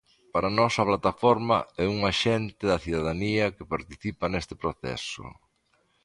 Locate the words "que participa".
3.55-4.25